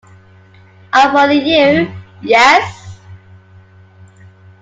I 0.93 1.11
follow 1.11 1.31
you, 1.31 1.87
yes. 2.23 2.97